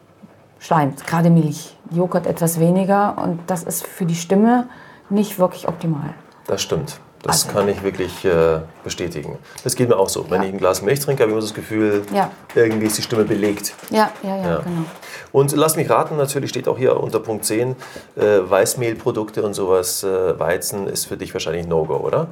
[0.60, 1.76] schleimt, gerade Milch.
[1.92, 3.18] Joghurt etwas weniger.
[3.18, 4.68] Und das ist für die Stimme
[5.10, 6.14] nicht wirklich optimal.
[6.48, 7.00] Das stimmt.
[7.22, 7.58] Das also.
[7.58, 9.38] kann ich wirklich äh, bestätigen.
[9.64, 10.24] Das geht mir auch so.
[10.24, 10.32] Ja.
[10.32, 12.32] Wenn ich ein Glas Milch trinke, habe ich immer das Gefühl, ja.
[12.56, 13.74] irgendwie ist die Stimme belegt.
[13.90, 14.86] Ja, ja, ja, ja, genau.
[15.32, 17.76] Und lass mich raten, natürlich steht auch hier unter Punkt 10,
[18.16, 22.28] äh, Weißmehlprodukte und sowas, äh, Weizen ist für dich wahrscheinlich No-Go, oder?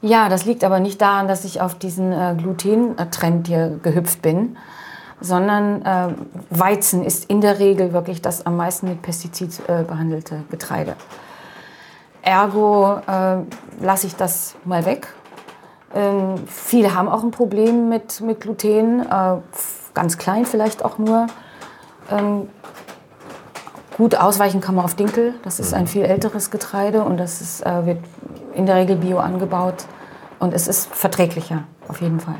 [0.00, 4.56] Ja, das liegt aber nicht daran, dass ich auf diesen äh, Gluten-Trend hier gehüpft bin,
[5.20, 6.14] sondern äh,
[6.50, 10.94] Weizen ist in der Regel wirklich das am meisten mit Pestizid äh, behandelte Getreide.
[12.22, 13.38] Ergo äh,
[13.80, 15.08] lasse ich das mal weg.
[15.94, 19.36] Ähm, viele haben auch ein Problem mit, mit Gluten, äh,
[19.94, 21.26] ganz klein vielleicht auch nur.
[22.10, 22.48] Ähm,
[23.98, 25.34] gut ausweichen kann man auf Dinkel.
[25.42, 27.98] Das ist ein viel älteres Getreide und das ist, äh, wird
[28.54, 29.84] in der Regel bio angebaut
[30.38, 32.38] und es ist verträglicher, auf jeden Fall.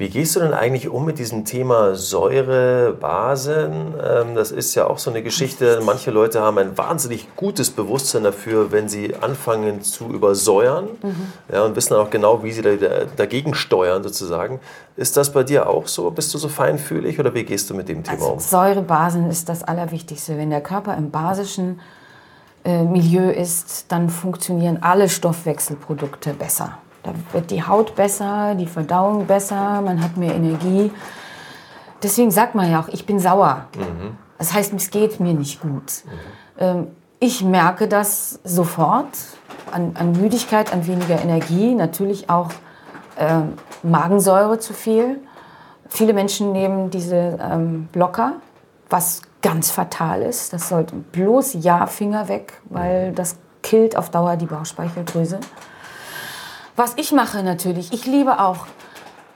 [0.00, 3.92] Wie gehst du denn eigentlich um mit diesem Thema Säure, Basen?
[4.02, 5.82] Ähm, das ist ja auch so eine Geschichte.
[5.84, 11.32] Manche Leute haben ein wahnsinnig gutes Bewusstsein dafür, wenn sie anfangen zu übersäuern mhm.
[11.52, 14.60] ja, und wissen auch genau, wie sie dagegen steuern sozusagen.
[14.96, 16.10] Ist das bei dir auch so?
[16.10, 18.38] Bist du so feinfühlig oder wie gehst du mit dem Thema also, um?
[18.38, 20.38] Säure, Basen ist das Allerwichtigste.
[20.38, 21.78] Wenn der Körper im basischen
[22.64, 26.78] äh, Milieu ist, dann funktionieren alle Stoffwechselprodukte besser.
[27.02, 30.90] Da wird die Haut besser, die Verdauung besser, man hat mehr Energie.
[32.02, 33.66] Deswegen sagt man ja auch, ich bin sauer.
[33.76, 34.16] Mhm.
[34.38, 36.04] Das heißt, es geht mir nicht gut.
[36.58, 36.88] Mhm.
[37.20, 39.08] Ich merke das sofort
[39.70, 42.50] an, an, Müdigkeit, an weniger Energie, natürlich auch
[43.16, 43.40] äh,
[43.82, 45.20] Magensäure zu viel.
[45.88, 48.34] Viele Menschen nehmen diese ähm, Blocker,
[48.88, 50.52] was ganz fatal ist.
[50.52, 55.40] Das sollte bloß ja Finger weg, weil das killt auf Dauer die Bauchspeicheldrüse.
[56.80, 58.66] Was ich mache natürlich, ich liebe auch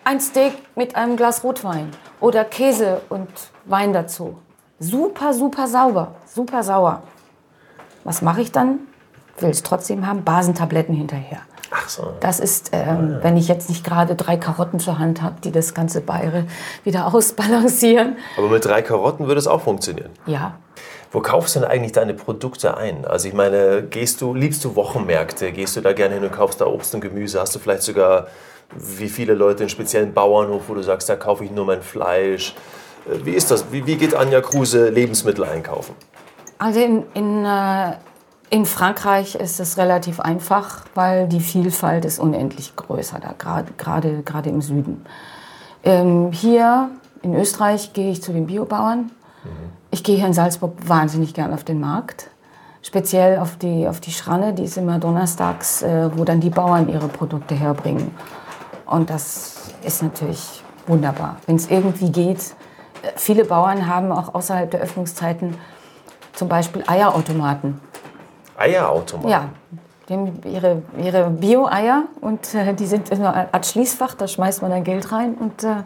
[0.02, 3.28] ein Steak mit einem Glas Rotwein oder Käse und
[3.66, 4.38] Wein dazu.
[4.78, 7.02] Super, super sauber, super sauer.
[8.02, 8.78] Was mache ich dann?
[9.40, 10.24] Will es trotzdem haben?
[10.24, 11.40] Basentabletten hinterher.
[11.70, 12.14] Ach so.
[12.20, 15.74] Das ist, ähm, wenn ich jetzt nicht gerade drei Karotten zur Hand habe, die das
[15.74, 16.46] ganze Beire
[16.82, 18.16] wieder ausbalancieren.
[18.38, 20.12] Aber mit drei Karotten würde es auch funktionieren.
[20.24, 20.54] Ja,
[21.14, 23.04] Wo kaufst du denn eigentlich deine Produkte ein?
[23.04, 25.52] Also ich meine, gehst du, liebst du Wochenmärkte?
[25.52, 27.40] Gehst du da gerne hin und kaufst da Obst und Gemüse?
[27.40, 28.26] Hast du vielleicht sogar,
[28.76, 32.56] wie viele Leute, einen speziellen Bauernhof, wo du sagst, da kaufe ich nur mein Fleisch?
[33.06, 33.70] Äh, Wie ist das?
[33.70, 35.94] Wie, wie geht Anja Kruse Lebensmittel einkaufen?
[36.58, 37.92] Also in, in, äh,
[38.50, 44.48] in Frankreich ist es relativ einfach, weil die Vielfalt ist unendlich größer, da gerade gerade
[44.48, 45.06] im Süden.
[45.84, 46.90] Ähm, hier
[47.22, 49.12] in Österreich gehe ich zu den Biobauern.
[49.94, 52.28] Ich gehe hier in Salzburg wahnsinnig gern auf den Markt.
[52.82, 56.88] Speziell auf die, auf die Schranne, die ist immer donnerstags, äh, wo dann die Bauern
[56.88, 58.10] ihre Produkte herbringen.
[58.86, 62.56] Und das ist natürlich wunderbar, wenn es irgendwie geht.
[63.02, 65.56] Äh, Viele Bauern haben auch außerhalb der Öffnungszeiten
[66.32, 67.80] zum Beispiel Eierautomaten.
[68.56, 69.30] Eierautomat.
[69.30, 69.48] Ja,
[70.08, 74.60] die haben ihre, ihre Bio-Eier und äh, die sind in einer Art Schließfach, da schmeißt
[74.60, 75.84] man dann Geld rein und äh,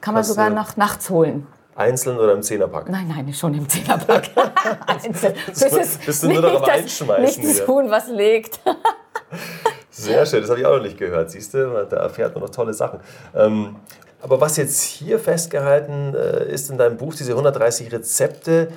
[0.00, 1.46] kann man Was, sogar äh, noch nachts holen.
[1.80, 2.88] Einzeln oder im Zehnerpack?
[2.88, 4.30] Nein, nein, schon im Zehnerpack.
[4.86, 5.34] Einzeln.
[5.46, 8.60] Das ist Bist du nur das Einschmeißen Nichts tun, was legt.
[9.90, 11.86] Sehr schön, das habe ich auch noch nicht gehört, siehst du?
[11.88, 13.00] Da erfährt man noch tolle Sachen.
[13.34, 13.76] Ähm,
[14.22, 18.68] aber was jetzt hier festgehalten äh, ist in deinem Buch, diese 130 Rezepte,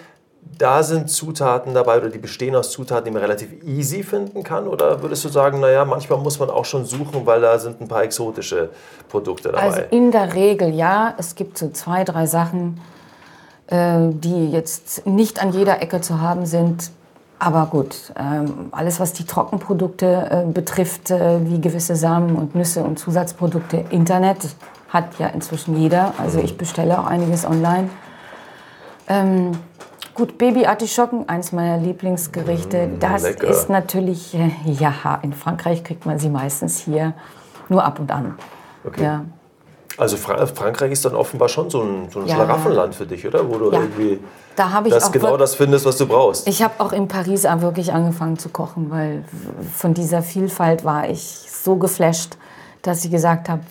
[0.58, 4.68] da sind Zutaten dabei oder die bestehen aus Zutaten, die man relativ easy finden kann?
[4.68, 7.88] Oder würdest du sagen, naja, manchmal muss man auch schon suchen, weil da sind ein
[7.88, 8.70] paar exotische
[9.10, 9.62] Produkte dabei?
[9.62, 11.16] Also in der Regel ja.
[11.18, 12.80] Es gibt so zwei, drei Sachen,
[13.70, 16.92] die jetzt nicht an jeder Ecke zu haben sind.
[17.44, 22.84] Aber gut, ähm, alles was die Trockenprodukte äh, betrifft, äh, wie gewisse Samen und Nüsse
[22.84, 24.56] und Zusatzprodukte, Internet
[24.88, 26.14] hat ja inzwischen jeder.
[26.18, 27.90] Also ich bestelle auch einiges online.
[29.10, 29.52] Ähm,
[30.14, 32.92] gut, Baby-Artischocken, eins meiner Lieblingsgerichte.
[33.00, 33.48] das lecker.
[33.48, 37.14] ist natürlich, äh, ja, in Frankreich kriegt man sie meistens hier
[37.68, 38.36] nur ab und an.
[38.86, 39.04] Okay.
[39.04, 39.26] Ja.
[39.98, 42.36] Also Fra Frankreich ist dann offenbar schon so ein, so ein Ja.
[42.36, 43.48] Schlaraffenland für dich, oder?
[43.50, 43.80] Wo du Ja.
[43.82, 44.20] irgendwie
[44.56, 46.48] Da habe ich das auch genau das findest, was du brauchst.
[46.48, 49.24] Ich habe auch in Paris wirklich angefangen zu kochen, weil
[49.76, 52.38] von dieser Vielfalt war ich so geflasht,
[52.84, 53.62] dass ich gesagt habe,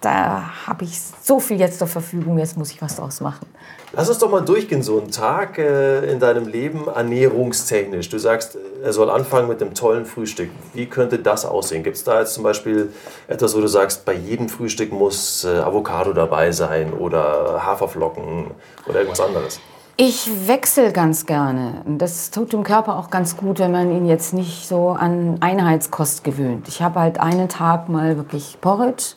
[0.00, 3.46] da habe ich so viel jetzt zur Verfügung, jetzt muss ich was draus machen.
[3.92, 8.08] Lass uns doch mal durchgehen, so einen Tag äh, in deinem Leben ernährungstechnisch.
[8.08, 10.48] Du sagst, er soll anfangen mit einem tollen Frühstück.
[10.72, 11.82] Wie könnte das aussehen?
[11.82, 12.90] Gibt es da jetzt zum Beispiel
[13.28, 18.52] etwas, wo du sagst, bei jedem Frühstück muss äh, Avocado dabei sein oder Haferflocken
[18.86, 19.60] oder irgendwas anderes?
[19.96, 21.82] Ich wechsle ganz gerne.
[21.86, 26.24] Das tut dem Körper auch ganz gut, wenn man ihn jetzt nicht so an Einheitskost
[26.24, 26.66] gewöhnt.
[26.68, 29.14] Ich habe halt einen Tag mal wirklich Porridge,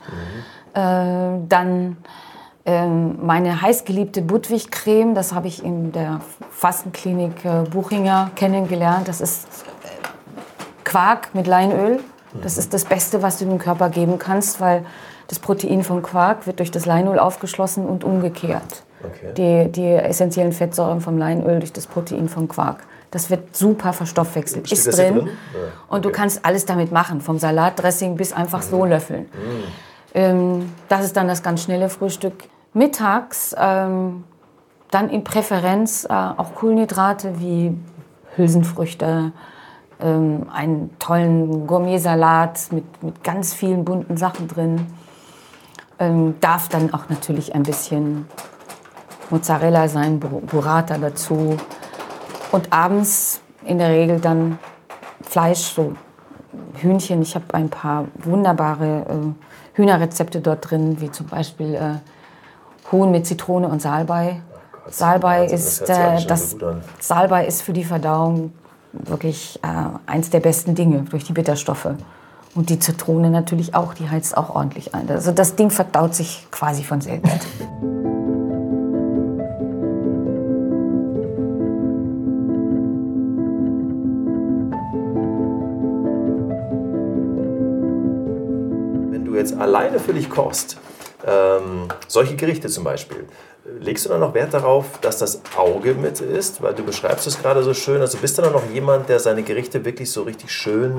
[0.74, 1.98] äh, dann
[2.66, 6.20] ähm, meine heißgeliebte Budwig-Creme, das habe ich in der
[6.52, 9.08] Fastenklinik äh, Buchinger kennengelernt.
[9.08, 9.46] Das ist
[9.84, 9.88] äh,
[10.84, 12.02] Quark mit Leinöl.
[12.42, 14.86] Das ist das Beste, was du dem Körper geben kannst, weil
[15.30, 18.84] das Protein vom Quark wird durch das Leinöl aufgeschlossen und umgekehrt.
[19.08, 19.34] Okay.
[19.68, 22.84] Die, die essentiellen Fettsäuren vom Leinöl durch das Protein vom Quark.
[23.12, 24.68] Das wird super verstoffwechselt.
[24.68, 25.16] Steht ist drin.
[25.16, 25.28] drin?
[25.28, 26.18] Ja, Und du okay.
[26.18, 29.28] kannst alles damit machen, vom Salatdressing bis einfach so löffeln.
[30.14, 32.34] Ähm, das ist dann das ganz schnelle Frühstück.
[32.74, 34.26] Mittags ähm,
[34.92, 37.78] dann in Präferenz äh, auch Kohlenhydrate wie
[38.36, 39.32] Hülsenfrüchte,
[40.02, 44.88] ähm, einen tollen Gourmetsalat mit, mit ganz vielen bunten Sachen drin.
[46.00, 48.26] Ähm, darf dann auch natürlich ein bisschen
[49.30, 51.58] Mozzarella sein, Bu- Burrata dazu.
[52.52, 54.60] Und abends in der Regel dann
[55.22, 55.94] Fleisch, so
[56.76, 57.22] Hühnchen.
[57.22, 63.26] Ich habe ein paar wunderbare äh, Hühnerrezepte dort drin, wie zum Beispiel äh, Huhn mit
[63.26, 64.42] Zitrone und Salbei.
[64.90, 66.82] Salbei Wahnsinn, das ist äh, das an.
[67.00, 68.54] Salbei ist für die Verdauung
[68.94, 69.68] wirklich äh,
[70.10, 71.90] eins der besten Dinge durch die Bitterstoffe.
[72.54, 75.10] Und die Zitrone natürlich auch, die heizt auch ordentlich ein.
[75.10, 77.46] Also das Ding verdaut sich quasi von selbst.
[89.50, 90.78] jetzt alleine für dich kochst,
[91.26, 93.26] ähm, solche Gerichte zum Beispiel,
[93.80, 96.62] legst du dann noch Wert darauf, dass das Auge mit ist?
[96.62, 98.02] Weil du beschreibst es gerade so schön.
[98.02, 100.94] Also bist du dann noch jemand, der seine Gerichte wirklich so richtig schön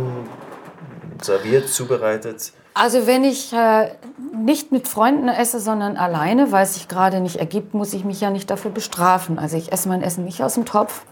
[1.22, 2.52] serviert, zubereitet?
[2.74, 3.92] Also wenn ich äh,
[4.35, 8.20] nicht mit Freunden esse, sondern alleine, weil es sich gerade nicht ergibt, muss ich mich
[8.20, 9.38] ja nicht dafür bestrafen.
[9.38, 11.02] Also ich esse mein Essen nicht aus dem Topf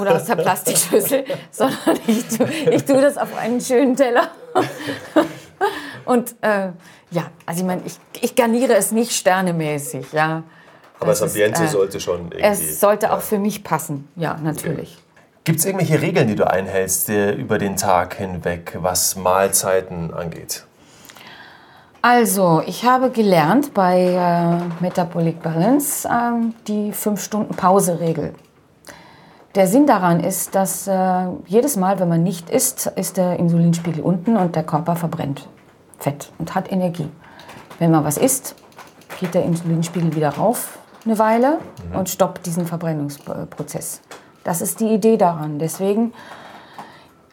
[0.00, 4.30] oder aus der Plastikschüssel, sondern ich tue, ich tue das auf einen schönen Teller.
[6.04, 6.68] Und äh,
[7.10, 10.42] ja, also ich meine, ich, ich garniere es nicht sternemäßig, ja.
[10.98, 12.42] Aber das, das Ambiente ist, äh, sollte schon irgendwie...
[12.42, 13.16] Es sollte ja.
[13.16, 14.94] auch für mich passen, ja, natürlich.
[14.94, 15.02] Okay.
[15.44, 20.64] Gibt es irgendwelche Regeln, die du einhältst äh, über den Tag hinweg, was Mahlzeiten angeht?
[22.00, 28.34] Also, ich habe gelernt bei äh, Metabolic Balance äh, die 5-Stunden-Pause-Regel.
[29.54, 34.02] Der Sinn daran ist, dass äh, jedes Mal, wenn man nicht isst, ist der Insulinspiegel
[34.02, 35.48] unten und der Körper verbrennt
[36.02, 37.08] Fett und hat Energie.
[37.78, 38.54] Wenn man was isst,
[39.20, 41.58] geht der Insulinspiegel wieder rauf eine Weile
[41.90, 41.98] mhm.
[41.98, 44.00] und stoppt diesen Verbrennungsprozess.
[44.44, 45.58] Das ist die Idee daran.
[45.58, 46.12] Deswegen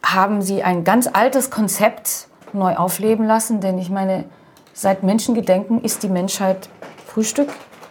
[0.02, 4.24] haben sie ein ganz altes Konzept neu aufleben lassen, denn ich meine,
[4.72, 6.68] seit Menschengedenken ist die Menschheit
[7.06, 7.48] Frühstück,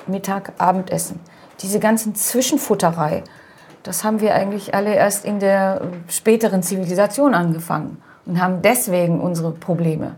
[0.08, 1.20] Mittag, Abendessen.
[1.62, 3.24] Diese ganzen Zwischenfutterei,
[3.84, 9.52] das haben wir eigentlich alle erst in der späteren Zivilisation angefangen und haben deswegen unsere
[9.52, 10.16] Probleme.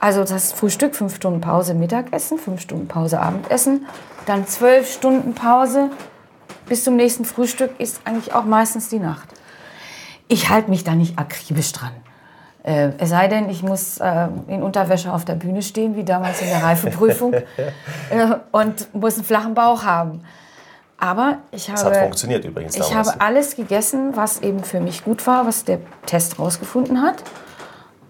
[0.00, 3.86] Also das Frühstück, fünf Stunden Pause Mittagessen, fünf Stunden Pause Abendessen,
[4.24, 5.90] dann zwölf Stunden Pause
[6.66, 9.28] bis zum nächsten Frühstück ist eigentlich auch meistens die Nacht.
[10.26, 11.90] Ich halte mich da nicht akribisch dran.
[12.62, 16.40] Äh, es sei denn, ich muss äh, in Unterwäsche auf der Bühne stehen, wie damals
[16.40, 17.42] in der Reifeprüfung, äh,
[18.52, 20.22] und muss einen flachen Bauch haben.
[20.96, 25.02] Aber ich habe, das hat funktioniert übrigens ich habe alles gegessen, was eben für mich
[25.02, 27.22] gut war, was der Test rausgefunden hat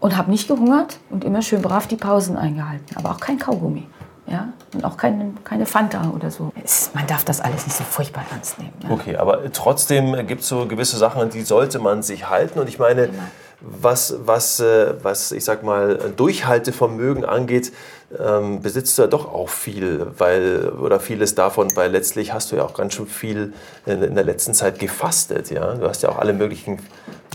[0.01, 2.97] und habe nicht gehungert und immer schön brav die Pausen eingehalten.
[2.97, 3.87] Aber auch kein Kaugummi.
[4.27, 4.49] Ja?
[4.75, 6.53] Und auch keine, keine Fanta oder so.
[6.65, 8.73] Es, man darf das alles nicht so furchtbar ernst nehmen.
[8.83, 8.91] Ja?
[8.91, 12.59] Okay, aber trotzdem gibt es so gewisse Sachen, an die sollte man sich halten.
[12.59, 13.23] Und ich meine, Immer
[13.61, 17.73] was, was, äh, was ich sag mal, Durchhaltevermögen angeht,
[18.19, 22.57] ähm, besitzt du ja doch auch viel, weil, oder vieles davon, weil letztlich hast du
[22.57, 23.53] ja auch ganz schön viel
[23.87, 25.51] in, in der letzten Zeit gefastet.
[25.51, 25.75] Ja?
[25.75, 26.79] Du hast ja auch alle möglichen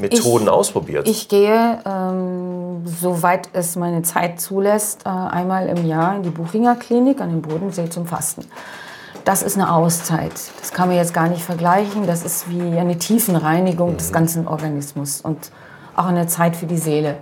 [0.01, 1.07] Methoden ich, ausprobiert.
[1.07, 2.34] Ich gehe, ähm,
[2.85, 7.41] soweit es meine Zeit zulässt, äh, einmal im Jahr in die Buchinger Klinik an den
[7.41, 8.45] Bodensee zum Fasten.
[9.23, 10.33] Das ist eine Auszeit.
[10.59, 12.05] Das kann man jetzt gar nicht vergleichen.
[12.05, 13.97] Das ist wie eine Tiefenreinigung mhm.
[13.97, 15.21] des ganzen Organismus.
[15.21, 15.51] Und
[15.95, 17.17] auch eine Zeit für die Seele.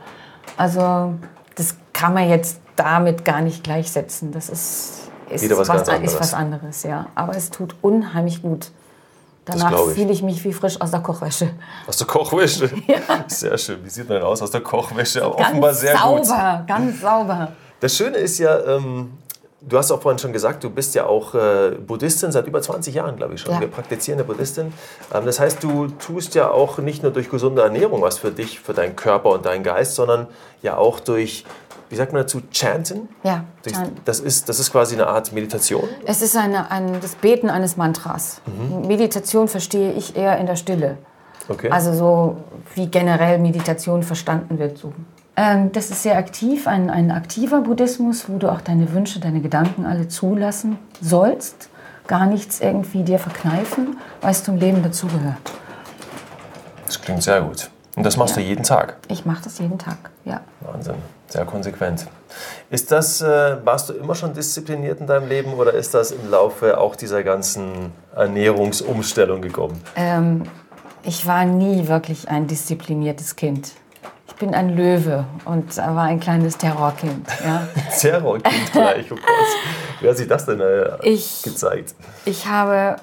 [0.57, 1.13] Also
[1.55, 4.31] das kann man jetzt damit gar nicht gleichsetzen.
[4.31, 7.07] Das ist, ist, was, was, ist was anderes, ja.
[7.15, 8.71] Aber es tut unheimlich gut.
[9.45, 11.49] Danach fühle ich mich wie frisch aus der Kochwäsche.
[11.87, 12.71] Aus der Kochwäsche?
[12.87, 13.25] ja.
[13.27, 13.83] Sehr schön.
[13.83, 15.19] Wie sieht man denn aus aus der Kochwäsche?
[15.19, 16.25] Ganz Offenbar sehr sauber, gut.
[16.25, 17.51] Sauber, ganz sauber.
[17.79, 19.11] Das Schöne ist ja, ähm,
[19.65, 22.93] Du hast auch vorhin schon gesagt, du bist ja auch äh, Buddhistin seit über 20
[22.93, 23.53] Jahren, glaube ich schon.
[23.53, 23.65] Ja.
[23.67, 24.73] praktizierende Buddhistin.
[25.13, 28.59] Ähm, das heißt, du tust ja auch nicht nur durch gesunde Ernährung was für dich,
[28.59, 30.27] für deinen Körper und deinen Geist, sondern
[30.61, 31.45] ja auch durch,
[31.89, 33.09] wie sagt man dazu, Chanten?
[33.23, 33.43] Ja.
[33.63, 35.87] Durch, das, ist, das ist quasi eine Art Meditation?
[36.05, 38.41] Es ist eine, ein, das Beten eines Mantras.
[38.45, 38.87] Mhm.
[38.87, 40.97] Meditation verstehe ich eher in der Stille.
[41.49, 41.69] Okay.
[41.69, 42.37] Also so
[42.75, 44.77] wie generell Meditation verstanden wird.
[44.77, 44.93] So
[45.35, 49.41] ähm, das ist sehr aktiv, ein, ein aktiver Buddhismus, wo du auch deine Wünsche, deine
[49.41, 51.69] Gedanken alle zulassen sollst.
[52.05, 55.53] Gar nichts irgendwie dir verkneifen, weil es zum Leben dazugehört.
[56.85, 57.69] Das klingt sehr gut.
[57.95, 58.41] Und das machst ja.
[58.41, 58.97] du jeden Tag?
[59.07, 60.41] Ich mache das jeden Tag, ja.
[60.61, 60.95] Wahnsinn,
[61.27, 62.07] sehr konsequent.
[62.69, 66.31] Ist das, äh, warst du immer schon diszipliniert in deinem Leben oder ist das im
[66.31, 69.79] Laufe auch dieser ganzen Ernährungsumstellung gekommen?
[69.95, 70.43] Ähm,
[71.03, 73.73] ich war nie wirklich ein diszipliniertes Kind.
[74.27, 77.27] Ich bin ein Löwe und war ein kleines Terrorkind.
[77.45, 77.67] Ja.
[77.99, 80.01] Terrorkind gleich, oh Gott.
[80.01, 81.93] Wie hat sich das denn äh, ich, gezeigt?
[82.25, 82.95] Ich habe,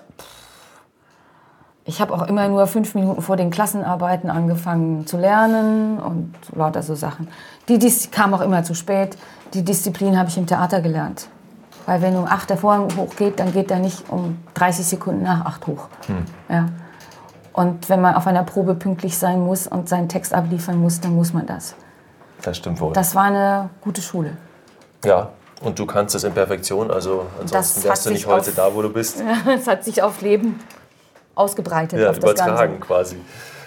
[1.84, 6.82] ich habe auch immer nur fünf Minuten vor den Klassenarbeiten angefangen zu lernen und lauter
[6.82, 7.28] so Sachen.
[7.68, 9.16] Die, die kam auch immer zu spät.
[9.54, 11.28] Die Disziplin habe ich im Theater gelernt.
[11.86, 15.44] Weil wenn um acht der Vorhang hochgeht, dann geht er nicht um 30 Sekunden nach
[15.44, 15.88] acht hoch.
[16.06, 16.24] Hm.
[16.48, 16.66] Ja.
[17.52, 21.16] Und wenn man auf einer Probe pünktlich sein muss und seinen Text abliefern muss, dann
[21.16, 21.74] muss man das.
[22.42, 22.92] Das stimmt wohl.
[22.92, 24.36] Das war eine gute Schule.
[25.04, 25.30] Ja,
[25.62, 28.90] und du kannst es in Perfektion, also ansonsten wärst du nicht heute da, wo du
[28.90, 29.22] bist.
[29.46, 30.60] Es hat sich auf Leben
[31.34, 31.98] ausgebreitet.
[31.98, 33.16] Ja, übertragen quasi.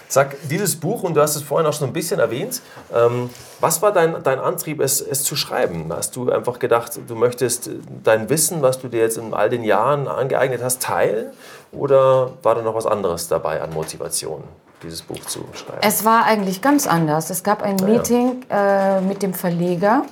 [0.06, 2.60] Sag, dieses Buch, und du hast es vorhin auch schon ein bisschen erwähnt,
[2.94, 5.86] ähm, was war dein, dein Antrieb, es, es zu schreiben?
[5.90, 7.70] Hast du einfach gedacht, du möchtest
[8.04, 11.32] dein Wissen, was du dir jetzt in all den Jahren angeeignet hast, teilen?
[11.72, 14.44] Oder war da noch was anderes dabei an Motivation?
[14.84, 15.80] dieses Buch zu schreiben?
[15.80, 17.30] Es war eigentlich ganz anders.
[17.30, 20.04] Es gab ein Meeting äh, mit dem Verleger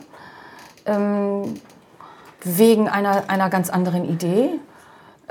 [0.87, 1.61] ähm,
[2.43, 4.59] wegen einer, einer ganz anderen Idee.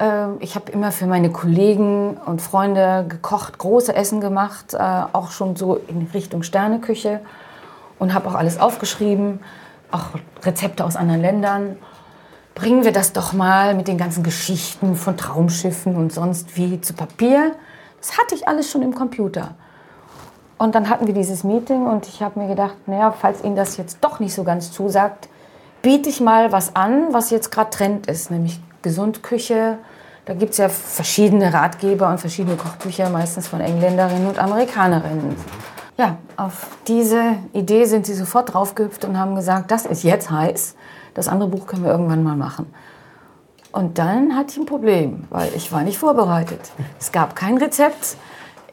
[0.01, 5.29] Ähm, ich habe immer für meine Kollegen und Freunde gekocht, große Essen gemacht, äh, auch
[5.29, 7.21] schon so in Richtung Sterneküche
[7.99, 9.39] und habe auch alles aufgeschrieben,
[9.91, 10.05] auch
[10.43, 11.77] Rezepte aus anderen Ländern.
[12.55, 16.93] Bringen wir das doch mal mit den ganzen Geschichten von Traumschiffen und sonst wie zu
[16.93, 17.53] Papier.
[17.99, 19.53] Das hatte ich alles schon im Computer.
[20.57, 23.77] Und dann hatten wir dieses Meeting und ich habe mir gedacht, naja, falls Ihnen das
[23.77, 25.29] jetzt doch nicht so ganz zusagt,
[25.81, 29.77] biete ich mal was an, was jetzt gerade Trend ist, nämlich Gesundküche.
[30.25, 35.35] Da gibt es ja verschiedene Ratgeber und verschiedene Kochbücher, meistens von Engländerinnen und Amerikanerinnen.
[35.97, 40.75] Ja, auf diese Idee sind sie sofort draufgehüpft und haben gesagt, das ist jetzt heiß.
[41.13, 42.73] Das andere Buch können wir irgendwann mal machen.
[43.71, 46.59] Und dann hatte ich ein Problem, weil ich war nicht vorbereitet.
[46.99, 48.17] Es gab kein Rezept.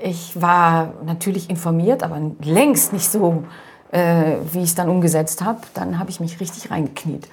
[0.03, 3.45] Ich war natürlich informiert, aber längst nicht so,
[3.91, 5.61] äh, wie ich es dann umgesetzt habe.
[5.75, 7.29] Dann habe ich mich richtig reingekniet.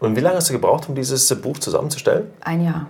[0.00, 2.30] Und wie lange hast du gebraucht, um dieses Buch zusammenzustellen?
[2.40, 2.86] Ein Jahr.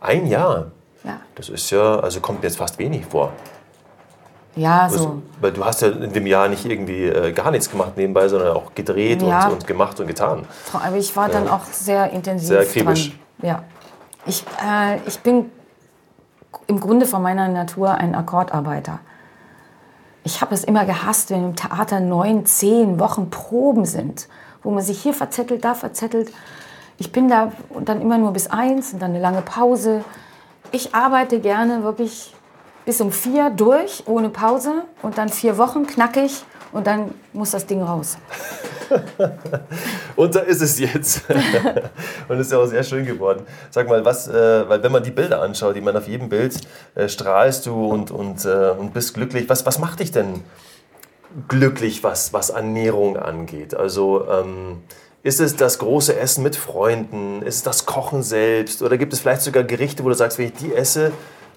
[0.00, 0.66] Ein Jahr?
[1.04, 1.20] Ja.
[1.34, 3.32] Das ist ja, also kommt mir jetzt fast wenig vor.
[4.56, 4.94] Ja, so.
[4.96, 8.26] Also, weil du hast ja in dem Jahr nicht irgendwie äh, gar nichts gemacht nebenbei,
[8.28, 9.46] sondern auch gedreht Ja.
[9.48, 10.46] und, und gemacht und getan.
[10.72, 13.10] Aber ich war dann auch sehr intensiv Sehr akribisch.
[13.10, 13.18] dran.
[13.42, 13.62] Ja.
[14.24, 15.50] Ich, äh, ich bin
[16.66, 18.98] im Grunde von meiner Natur ein Akkordarbeiter.
[20.24, 24.26] Ich habe es immer gehasst, wenn im Theater neun, zehn Wochen Proben sind,
[24.62, 26.32] wo man sich hier verzettelt, da verzettelt.
[26.98, 30.04] Ich bin da und dann immer nur bis eins und dann eine lange Pause.
[30.72, 32.34] Ich arbeite gerne wirklich
[32.84, 37.66] bis um vier durch, ohne Pause und dann vier Wochen knackig und dann muss das
[37.66, 38.16] Ding raus.
[40.16, 41.24] Und da ist es jetzt.
[42.28, 43.44] und ist ja auch sehr schön geworden.
[43.70, 46.60] Sag mal, was, äh, weil wenn man die Bilder anschaut, die man auf jedem Bild
[46.94, 49.48] äh, strahlst du und, und, äh, und bist glücklich.
[49.48, 50.44] Was, was macht dich denn
[51.48, 53.74] glücklich, was, was Ernährung angeht?
[53.74, 54.82] Also ähm,
[55.26, 57.42] ist es das große Essen mit Freunden?
[57.42, 58.80] Ist es das Kochen selbst?
[58.80, 61.10] Oder gibt es vielleicht sogar Gerichte, wo du sagst, wenn ich die esse,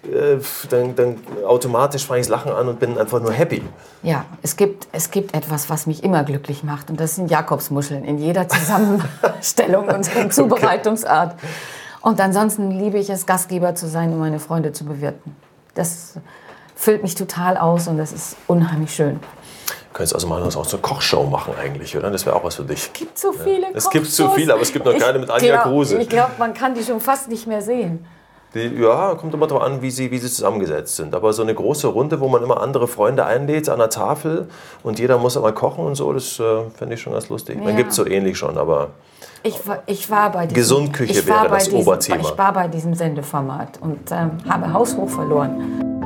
[0.03, 0.37] äh,
[0.71, 3.61] dann, dann automatisch fange ich das Lachen an und bin einfach nur happy?
[4.01, 8.05] Ja, es gibt, es gibt etwas, was mich immer glücklich macht und das sind Jakobsmuscheln
[8.05, 10.03] in jeder Zusammenstellung und
[10.33, 11.35] Zubereitungsart.
[12.01, 15.35] Und ansonsten liebe ich es, Gastgeber zu sein und meine Freunde zu bewirten.
[15.75, 16.15] Das
[16.75, 19.19] füllt mich total aus und das ist unheimlich schön.
[19.99, 22.09] Könntest also mal auch so eine Kochshow machen eigentlich, oder?
[22.09, 22.83] Das wäre auch was für dich.
[22.83, 24.39] Es gibt so viele Es gibt so Kochshows.
[24.39, 25.97] viele, aber es gibt noch keine mit Anja glaub- Kruse.
[25.97, 28.05] Ich glaube, man kann die schon fast nicht mehr sehen.
[28.53, 31.13] Die, ja, kommt immer darauf an, wie sie, wie sie zusammengesetzt sind.
[31.13, 34.47] Aber so eine große Runde, wo man immer andere Freunde einlädt an der Tafel
[34.83, 36.43] und jeder muss immer kochen und so, das äh,
[36.77, 37.57] finde ich schon ganz lustig.
[37.59, 37.75] Man Ja.
[37.75, 38.91] gibt es so ähnlich schon, aber
[39.43, 42.19] Ich war, ich war bei diesem, Gesundküche ich war wäre bei das diesem, Oberthema.
[42.21, 45.98] Ich war bei diesem Sendeformat und ähm, habe haushoch verloren.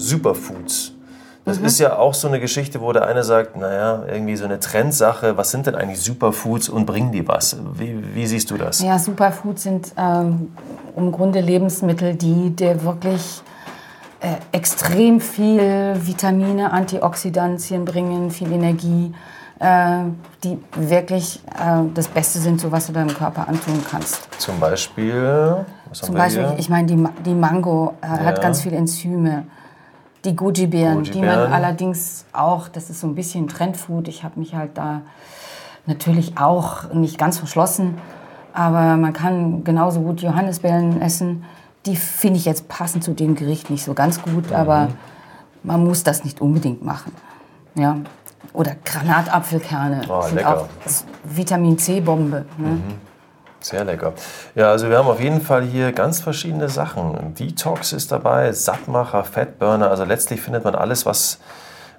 [0.00, 0.92] Superfoods.
[1.44, 1.64] Das Mhm.
[1.66, 5.36] ist ja auch so eine Geschichte, wo der eine sagt, naja, irgendwie so eine Trendsache,
[5.36, 7.56] was sind denn eigentlich Superfoods und bringen die was?
[7.74, 8.80] Wie, wie siehst du das?
[8.80, 10.52] Ja, Superfoods sind ähm,
[10.96, 13.42] im Grunde Lebensmittel, die dir wirklich
[14.20, 19.14] äh, extrem viel Vitamine, Antioxidantien bringen, viel Energie,
[19.60, 20.02] äh,
[20.44, 24.28] die wirklich äh, das Beste sind, so was du deinem Körper antun kannst.
[24.38, 26.58] Zum Beispiel, Zum Beispiel, hier?
[26.58, 28.18] ich meine, die, die Mango äh, Ja.
[28.26, 29.44] hat ganz viele Enzyme.
[30.24, 34.06] Die Goji-Beeren, die man allerdings auch, das ist so ein bisschen Trendfood.
[34.08, 35.00] Ich habe mich halt da
[35.86, 37.98] natürlich auch nicht ganz verschlossen.
[38.52, 41.44] Aber man kann genauso gut Johannisbeeren essen.
[41.86, 44.88] Die finde ich jetzt passend zu dem Gericht nicht so ganz gut, aber
[45.62, 47.12] man muss das nicht unbedingt machen.
[47.74, 47.96] Ja.
[48.52, 50.02] Oder Granatapfelkerne.
[50.08, 50.62] Oh, sind lecker.
[50.62, 50.66] auch
[51.24, 52.44] Vitamin C-Bombe.
[52.58, 52.78] Ne?
[53.60, 54.14] Sehr lecker.
[54.54, 57.34] Ja, also wir haben auf jeden Fall hier ganz verschiedene Sachen.
[57.34, 59.90] Detox ist dabei, Sattmacher, Fettburner.
[59.90, 61.38] Also letztlich findet man alles, was,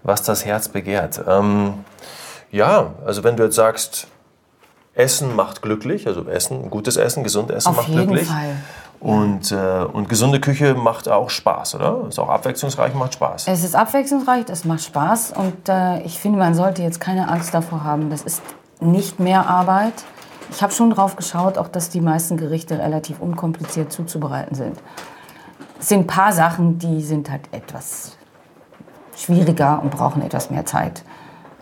[0.03, 1.21] was das Herz begehrt.
[1.27, 1.85] Ähm,
[2.51, 4.07] ja, also wenn du jetzt sagst,
[4.93, 8.27] Essen macht glücklich, also Essen, gutes Essen, gesund Essen Auf macht jeden glücklich.
[8.27, 8.55] Fall.
[8.99, 12.07] Und, äh, und gesunde Küche macht auch Spaß, oder?
[12.07, 13.47] Ist auch abwechslungsreich, macht Spaß.
[13.47, 17.53] Es ist abwechslungsreich, es macht Spaß und äh, ich finde, man sollte jetzt keine Angst
[17.53, 18.11] davor haben.
[18.11, 18.43] Das ist
[18.79, 19.93] nicht mehr Arbeit.
[20.51, 24.77] Ich habe schon drauf geschaut, auch dass die meisten Gerichte relativ unkompliziert zuzubereiten sind.
[25.79, 28.17] Es sind ein paar Sachen, die sind halt etwas
[29.15, 31.03] schwieriger und brauchen etwas mehr Zeit.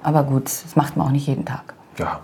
[0.03, 1.73] Aber gut, das macht man auch nicht jeden Tag.
[1.97, 2.19] Ja,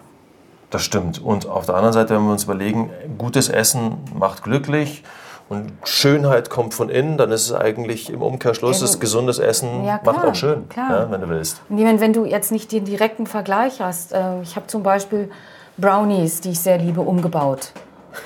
[0.72, 1.22] das stimmt.
[1.22, 5.04] Und auf der anderen Seite, wenn wir uns überlegen, gutes Essen macht glücklich
[5.48, 9.84] und Schönheit kommt von innen, dann ist es eigentlich im Umkehrschluss, Ja, das gesundes Essen
[9.86, 10.64] Ja, macht klar, auch schön.
[10.76, 11.62] Ja, wenn du willst.
[11.70, 15.30] Und wenn du jetzt nicht den direkten Vergleich hast, äh, ich habe zum Beispiel
[15.78, 17.72] Brownies, die ich sehr liebe, umgebaut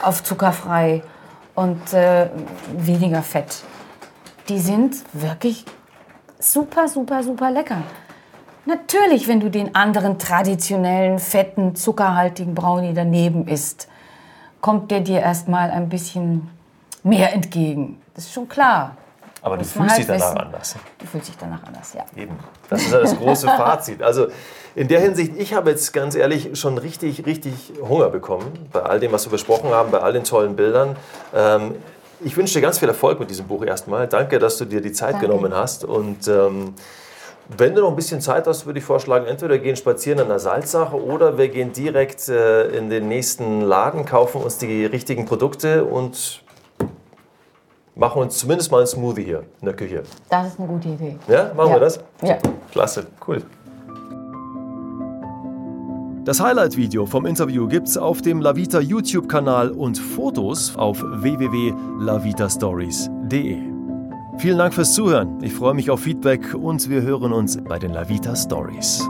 [0.03, 1.01] auf zuckerfrei
[1.55, 2.29] und äh,
[2.77, 3.63] weniger Fett.
[4.47, 5.65] Die sind wirklich
[6.39, 7.81] super, super, super lecker.
[8.65, 13.87] Natürlich, wenn du den anderen traditionellen, fetten, zuckerhaltigen Brownie daneben isst,
[14.61, 16.49] kommt der dir erstmal ein bisschen
[17.03, 17.99] mehr entgegen.
[18.13, 18.95] Das ist schon klar.
[19.41, 20.37] Aber du Muss fühlst halt dich danach wissen.
[20.37, 20.75] anders.
[20.97, 22.05] Du fühlst dich danach anders, ja.
[22.15, 22.37] Eben.
[22.69, 24.03] Das ist ja das große Fazit.
[24.03, 24.27] Also
[24.75, 28.99] in der Hinsicht, ich habe jetzt ganz ehrlich schon richtig, richtig Hunger bekommen bei all
[28.99, 30.95] dem, was wir besprochen haben, bei all den tollen Bildern.
[31.33, 31.75] Ähm,
[32.21, 34.07] ich wünsche dir ganz viel Erfolg mit diesem Buch erstmal.
[34.07, 35.27] Danke, dass du dir die Zeit Danke.
[35.27, 35.85] genommen hast.
[35.85, 36.73] Und ähm,
[37.57, 40.27] wenn du noch ein bisschen Zeit hast, würde ich vorschlagen, entweder wir gehen spazieren an
[40.27, 45.25] der Salzsache oder wir gehen direkt äh, in den nächsten Laden, kaufen uns die richtigen
[45.25, 46.43] Produkte und
[47.99, 50.03] machen uns zumindest mal einen Smoothie hier in der Küche.
[50.29, 51.17] Das ist eine gute Idee.
[51.27, 51.75] Ja, machen Ja.
[51.75, 51.99] wir das?
[52.23, 52.37] Ja.
[52.71, 53.41] Klasse, cool.
[56.25, 63.57] Das Highlight-Video vom Interview gibt's auf dem Lavita YouTube-Kanal und Fotos auf www.lavitastories.de.
[64.37, 65.41] Vielen Dank fürs Zuhören.
[65.43, 69.03] Ich freue mich auf Feedback und wir hören uns bei den Lavita Stories.